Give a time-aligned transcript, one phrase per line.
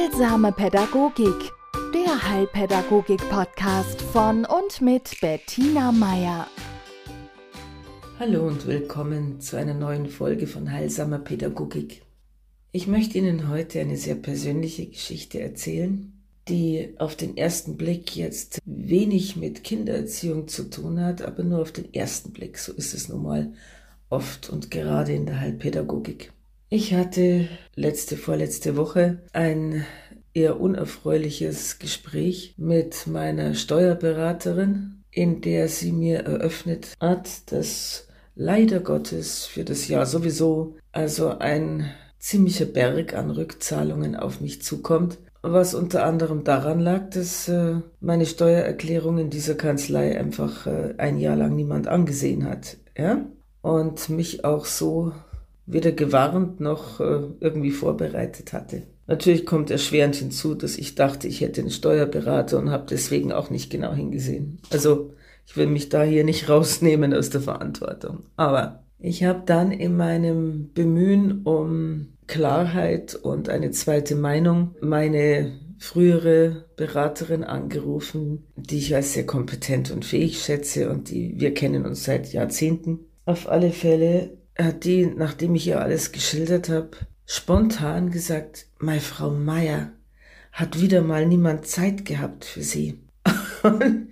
[0.00, 1.52] Heilsame Pädagogik,
[1.92, 6.46] der Heilpädagogik-Podcast von und mit Bettina Meier.
[8.18, 12.00] Hallo und willkommen zu einer neuen Folge von Heilsamer Pädagogik.
[12.72, 16.14] Ich möchte Ihnen heute eine sehr persönliche Geschichte erzählen,
[16.48, 21.72] die auf den ersten Blick jetzt wenig mit Kindererziehung zu tun hat, aber nur auf
[21.72, 22.56] den ersten Blick.
[22.56, 23.52] So ist es nun mal
[24.08, 26.32] oft und gerade in der Heilpädagogik.
[26.72, 29.84] Ich hatte letzte, vorletzte Woche ein
[30.32, 38.06] eher unerfreuliches Gespräch mit meiner Steuerberaterin, in der sie mir eröffnet hat, dass
[38.36, 45.18] leider Gottes für das Jahr sowieso also ein ziemlicher Berg an Rückzahlungen auf mich zukommt,
[45.42, 51.18] was unter anderem daran lag, dass äh, meine Steuererklärung in dieser Kanzlei einfach äh, ein
[51.18, 53.26] Jahr lang niemand angesehen hat, ja,
[53.60, 55.12] und mich auch so
[55.72, 58.82] weder gewarnt noch äh, irgendwie vorbereitet hatte.
[59.06, 63.50] Natürlich kommt erschwerend hinzu, dass ich dachte, ich hätte einen Steuerberater und habe deswegen auch
[63.50, 64.60] nicht genau hingesehen.
[64.70, 65.14] Also
[65.46, 68.24] ich will mich da hier nicht rausnehmen aus der Verantwortung.
[68.36, 76.66] Aber ich habe dann in meinem Bemühen um Klarheit und eine zweite Meinung meine frühere
[76.76, 82.04] Beraterin angerufen, die ich als sehr kompetent und fähig schätze und die wir kennen uns
[82.04, 83.00] seit Jahrzehnten.
[83.24, 86.90] Auf alle Fälle hat die, nachdem ich ihr alles geschildert habe,
[87.26, 89.92] spontan gesagt, meine Frau Meier
[90.52, 93.00] hat wieder mal niemand Zeit gehabt für sie.
[93.62, 94.08] Und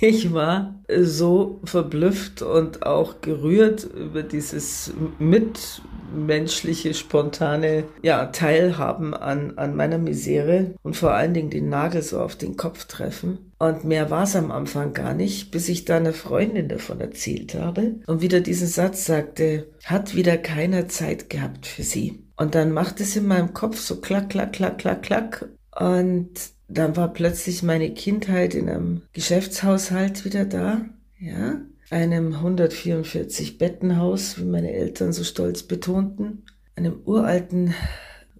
[0.00, 9.76] ich war so verblüfft und auch gerührt über dieses mitmenschliche, spontane ja, Teilhaben an, an
[9.76, 13.52] meiner Misere und vor allen Dingen den Nagel so auf den Kopf treffen.
[13.58, 17.54] Und mehr war es am Anfang gar nicht, bis ich da einer Freundin davon erzählt
[17.54, 22.24] habe und wieder diesen Satz sagte, hat wieder keiner Zeit gehabt für sie.
[22.36, 25.48] Und dann macht es in meinem Kopf so klack, klack, klack, klack, klack.
[25.78, 30.84] Und dann war plötzlich meine Kindheit in einem Geschäftshaushalt wieder da,
[31.18, 31.60] ja,
[31.90, 36.44] einem 144 Bettenhaus, wie meine Eltern so stolz betonten,
[36.76, 37.74] einem uralten,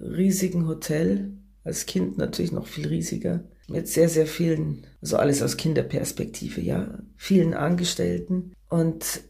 [0.00, 1.32] riesigen Hotel,
[1.64, 6.98] als Kind natürlich noch viel riesiger, mit sehr, sehr vielen, also alles aus Kinderperspektive, ja,
[7.16, 9.22] vielen Angestellten und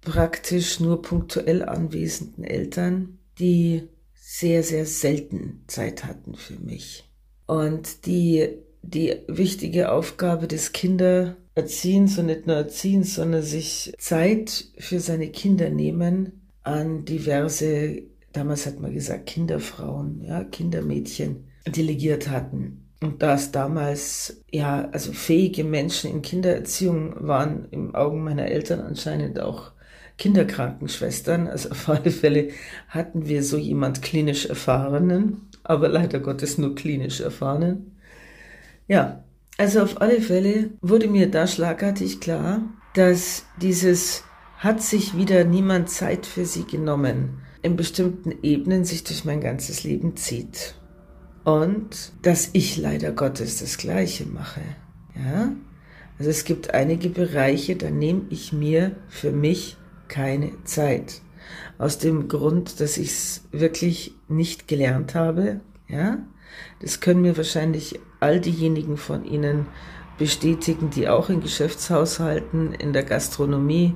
[0.00, 7.09] praktisch nur punktuell anwesenden Eltern, die sehr, sehr selten Zeit hatten für mich.
[7.50, 8.46] Und die,
[8.82, 15.68] die wichtige Aufgabe des Kindererziehens und nicht nur Erziehens, sondern sich Zeit für seine Kinder
[15.68, 18.02] nehmen an diverse,
[18.32, 22.84] damals hat man gesagt, Kinderfrauen, ja, Kindermädchen delegiert hatten.
[23.02, 28.78] Und da es damals, ja, also fähige Menschen in Kindererziehung waren, im Augen meiner Eltern
[28.78, 29.72] anscheinend auch
[30.18, 31.48] Kinderkrankenschwestern.
[31.48, 32.50] Also auf alle Fälle
[32.88, 37.96] hatten wir so jemand klinisch Erfahrenen aber leider Gottes nur klinisch erfahrenen.
[38.88, 39.24] Ja,
[39.58, 42.62] also auf alle Fälle wurde mir da schlagartig klar,
[42.94, 44.24] dass dieses
[44.56, 49.84] hat sich wieder niemand Zeit für sie genommen, in bestimmten Ebenen sich durch mein ganzes
[49.84, 50.74] Leben zieht.
[51.44, 54.60] Und dass ich leider Gottes das Gleiche mache.
[55.14, 55.52] Ja?
[56.18, 59.78] Also es gibt einige Bereiche, da nehme ich mir für mich
[60.08, 61.22] keine Zeit.
[61.80, 65.60] Aus dem Grund, dass ich es wirklich nicht gelernt habe.
[65.88, 66.18] Ja,
[66.82, 69.66] das können mir wahrscheinlich all diejenigen von Ihnen
[70.18, 73.94] bestätigen, die auch in Geschäftshaushalten, in der Gastronomie,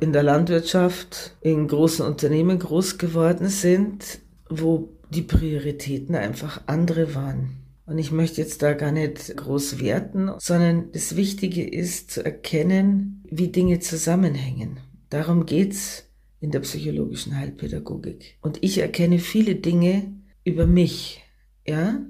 [0.00, 4.18] in der Landwirtschaft, in großen Unternehmen groß geworden sind,
[4.50, 7.60] wo die Prioritäten einfach andere waren.
[7.86, 13.24] Und ich möchte jetzt da gar nicht groß werten, sondern das Wichtige ist zu erkennen,
[13.30, 14.80] wie Dinge zusammenhängen.
[15.08, 16.04] Darum geht's
[16.44, 18.36] in der psychologischen Heilpädagogik.
[18.42, 20.12] Und ich erkenne viele Dinge
[20.44, 21.22] über mich,
[21.66, 22.04] ja?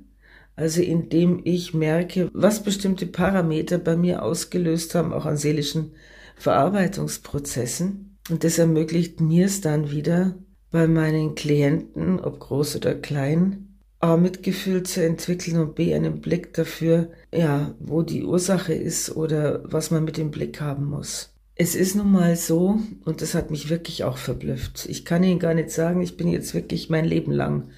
[0.56, 5.92] Also indem ich merke, was bestimmte Parameter bei mir ausgelöst haben, auch an seelischen
[6.36, 8.18] Verarbeitungsprozessen.
[8.28, 10.34] Und das ermöglicht mir es dann wieder,
[10.70, 16.52] bei meinen Klienten, ob groß oder klein, A, Mitgefühl zu entwickeln und B, einen Blick
[16.54, 21.33] dafür, ja, wo die Ursache ist oder was man mit dem Blick haben muss.
[21.56, 24.86] Es ist nun mal so, und das hat mich wirklich auch verblüfft.
[24.88, 27.68] Ich kann Ihnen gar nicht sagen, ich bin jetzt wirklich mein Leben lang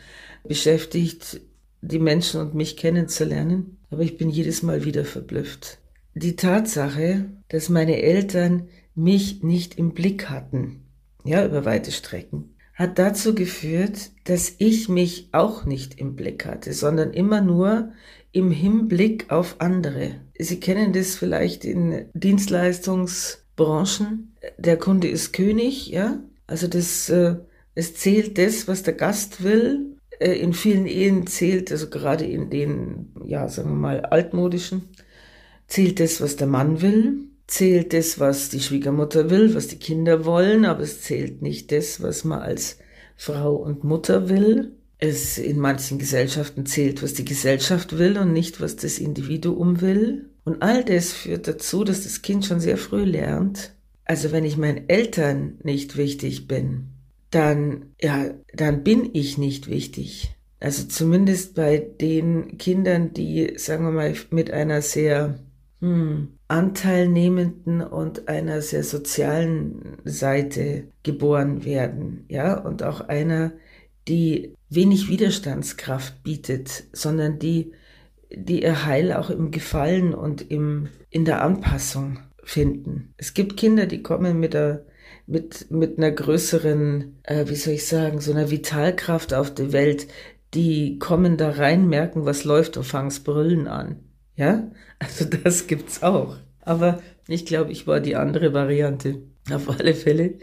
[0.45, 1.43] beschäftigt,
[1.83, 5.79] die Menschen und mich kennenzulernen, aber ich bin jedes Mal wieder verblüfft.
[6.15, 10.87] Die Tatsache, dass meine Eltern mich nicht im Blick hatten,
[11.25, 16.73] ja, über weite Strecken, hat dazu geführt, dass ich mich auch nicht im Blick hatte,
[16.73, 17.93] sondern immer nur
[18.33, 20.15] im Hinblick auf andere.
[20.39, 24.37] Sie kennen das vielleicht in Dienstleistungs- Branchen.
[24.59, 26.21] Der Kunde ist König, ja.
[26.47, 27.37] Also das, äh,
[27.75, 29.97] es zählt das, was der Gast will.
[30.19, 34.89] äh, in vielen Ehen zählt, also gerade in den, ja, sagen wir mal, altmodischen,
[35.69, 40.25] zählt das, was der Mann will, zählt das, was die Schwiegermutter will, was die Kinder
[40.25, 42.79] wollen, aber es zählt nicht das, was man als
[43.17, 44.73] Frau und Mutter will.
[44.99, 50.31] Es in manchen Gesellschaften zählt, was die Gesellschaft will und nicht, was das Individuum will.
[50.47, 54.57] Und all das führt dazu, dass das Kind schon sehr früh lernt, also wenn ich
[54.57, 56.93] meinen Eltern nicht wichtig bin,
[57.31, 60.37] dann, ja, dann bin ich nicht wichtig.
[60.61, 65.41] Also zumindest bei den Kindern, die, sagen wir mal, mit einer sehr
[65.81, 73.51] hm, anteilnehmenden und einer sehr sozialen Seite geboren werden, ja, und auch einer,
[74.07, 77.73] die wenig Widerstandskraft bietet, sondern die,
[78.37, 83.15] die ihr Heil auch im Gefallen und im, in der Anpassung finden.
[83.17, 84.85] Es gibt Kinder, die kommen mit der
[85.27, 90.07] mit, mit einer größeren, äh, wie soll ich sagen, so einer Vitalkraft auf die Welt,
[90.55, 93.97] die kommen da rein, merken, was läuft und fangen's brüllen an.
[94.37, 94.71] Ja?
[94.99, 96.37] Also das gibt's auch.
[96.61, 99.23] Aber ich glaube, ich war die andere Variante.
[99.53, 100.35] Auf alle Fälle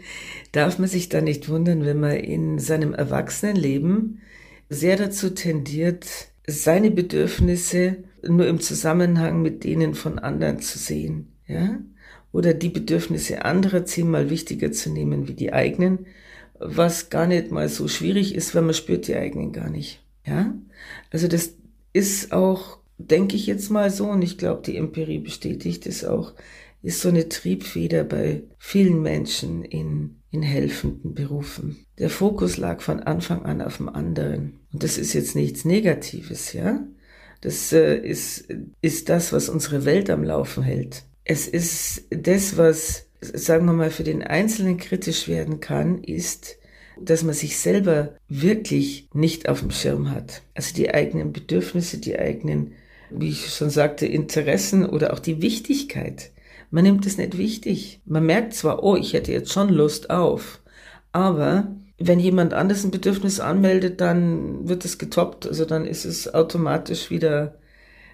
[0.52, 4.20] darf man sich da nicht wundern, wenn man in seinem Erwachsenenleben
[4.70, 6.06] sehr dazu tendiert,
[6.46, 11.32] seine Bedürfnisse nur im Zusammenhang mit denen von anderen zu sehen.
[11.46, 11.78] Ja?
[12.34, 16.06] oder die Bedürfnisse anderer zehnmal wichtiger zu nehmen wie die eigenen,
[16.58, 20.02] was gar nicht mal so schwierig ist, weil man spürt die eigenen gar nicht.
[20.26, 20.52] Ja?
[21.10, 21.54] Also das
[21.92, 26.34] ist auch, denke ich jetzt mal so, und ich glaube, die Empirie bestätigt es auch,
[26.84, 31.86] ist so eine Triebfeder bei vielen Menschen in, in helfenden Berufen.
[31.98, 34.60] Der Fokus lag von Anfang an auf dem anderen.
[34.70, 36.86] Und das ist jetzt nichts Negatives, ja?
[37.40, 38.48] Das äh, ist,
[38.82, 41.04] ist das, was unsere Welt am Laufen hält.
[41.24, 46.58] Es ist das, was, sagen wir mal, für den Einzelnen kritisch werden kann, ist,
[47.00, 50.42] dass man sich selber wirklich nicht auf dem Schirm hat.
[50.54, 52.72] Also die eigenen Bedürfnisse, die eigenen,
[53.10, 56.30] wie ich schon sagte, Interessen oder auch die Wichtigkeit.
[56.74, 58.00] Man nimmt es nicht wichtig.
[58.04, 60.60] Man merkt zwar, oh, ich hätte jetzt schon Lust auf,
[61.12, 61.68] aber
[61.98, 65.46] wenn jemand anders ein Bedürfnis anmeldet, dann wird es getoppt.
[65.46, 67.54] Also dann ist es automatisch wieder,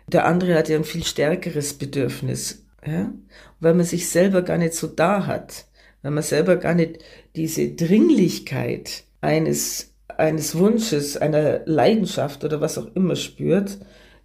[0.09, 3.13] der andere hat ja ein viel stärkeres Bedürfnis ja?
[3.61, 5.67] Weil man sich selber gar nicht so da hat,
[6.03, 6.99] weil man selber gar nicht
[7.37, 13.79] diese Dringlichkeit eines, eines Wunsches, einer Leidenschaft oder was auch immer spürt,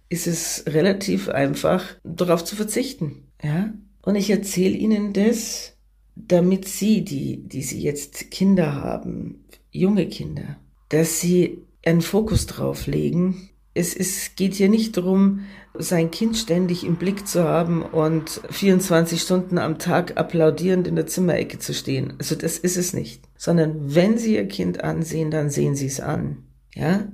[0.08, 3.28] ist es relativ einfach, darauf zu verzichten.
[3.42, 3.70] Ja?
[4.06, 5.72] Und ich erzähle Ihnen das,
[6.14, 10.58] damit Sie, die, die Sie jetzt Kinder haben, junge Kinder,
[10.90, 13.50] dass Sie einen Fokus drauf legen.
[13.74, 15.40] Es ist, geht hier nicht darum,
[15.74, 21.08] sein Kind ständig im Blick zu haben und 24 Stunden am Tag applaudierend in der
[21.08, 22.14] Zimmerecke zu stehen.
[22.18, 23.24] Also das ist es nicht.
[23.36, 26.44] Sondern wenn Sie Ihr Kind ansehen, dann sehen Sie es an.
[26.76, 27.10] Ja?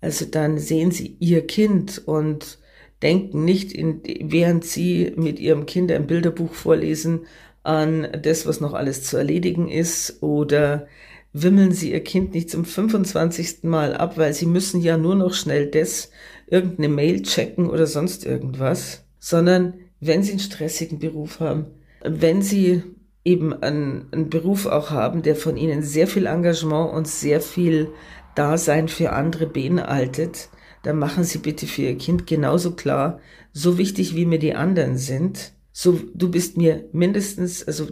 [0.00, 2.58] Also dann sehen Sie Ihr Kind und
[3.02, 7.26] denken nicht, in, während Sie mit Ihrem Kind ein Bilderbuch vorlesen,
[7.62, 10.86] an das, was noch alles zu erledigen ist oder
[11.32, 13.62] wimmeln Sie Ihr Kind nicht zum 25.
[13.62, 16.10] Mal ab, weil Sie müssen ja nur noch schnell das
[16.52, 21.66] irgendeine Mail checken oder sonst irgendwas, sondern wenn sie einen stressigen Beruf haben,
[22.04, 22.82] wenn sie
[23.24, 27.88] eben einen, einen Beruf auch haben, der von ihnen sehr viel Engagement und sehr viel
[28.34, 30.48] Dasein für andere beinhaltet,
[30.82, 33.20] dann machen Sie bitte für Ihr Kind genauso klar,
[33.52, 37.88] so wichtig wie mir die anderen sind, so du bist mir mindestens, also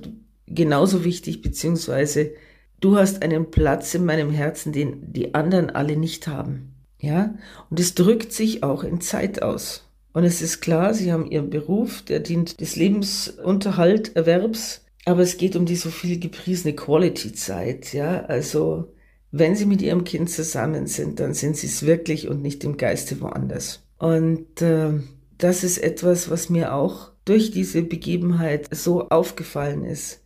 [0.47, 2.33] genauso wichtig, beziehungsweise
[2.81, 6.75] du hast einen Platz in meinem Herzen, den die anderen alle nicht haben.
[6.99, 7.35] Ja,
[7.71, 9.87] und es drückt sich auch in Zeit aus.
[10.13, 15.57] Und es ist klar, sie haben ihren Beruf, der dient des Lebensunterhalterwerbs, aber es geht
[15.57, 18.93] um die so viel gepriesene Quality-Zeit, ja, also
[19.33, 22.77] wenn sie mit ihrem Kind zusammen sind, dann sind sie es wirklich und nicht im
[22.77, 23.83] Geiste woanders.
[23.99, 24.93] Und äh,
[25.39, 30.25] das ist etwas, was mir auch durch diese Begebenheit so aufgefallen ist.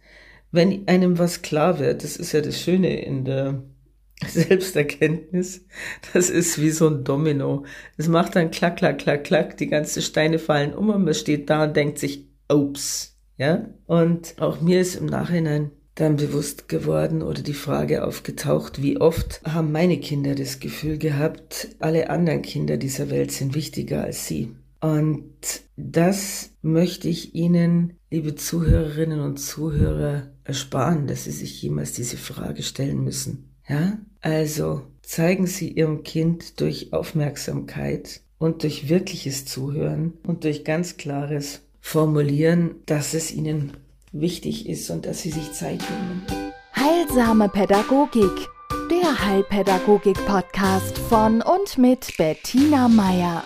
[0.51, 3.63] Wenn einem was klar wird, das ist ja das Schöne in der
[4.27, 5.67] Selbsterkenntnis,
[6.13, 7.65] das ist wie so ein Domino.
[7.97, 11.51] Es macht dann klack, klack, klack, klack, die ganzen Steine fallen um und man steht
[11.51, 13.69] da und denkt sich, ups, ja?
[13.87, 19.41] Und auch mir ist im Nachhinein dann bewusst geworden oder die Frage aufgetaucht, wie oft
[19.45, 24.55] haben meine Kinder das Gefühl gehabt, alle anderen Kinder dieser Welt sind wichtiger als sie.
[24.81, 32.19] Und das möchte ich Ihnen, liebe Zuhörerinnen und Zuhörer, ersparen, dass Sie sich jemals diese
[32.19, 33.55] Frage stellen müssen.
[33.67, 40.99] Ja, also zeigen Sie Ihrem Kind durch Aufmerksamkeit und durch wirkliches Zuhören und durch ganz
[40.99, 43.73] klares Formulieren, dass es Ihnen
[44.15, 46.23] wichtig ist und dass sie sich Zeit nehmen.
[46.75, 48.49] Heilsame Pädagogik,
[48.91, 53.45] der Heilpädagogik-Podcast von und mit Bettina Meier.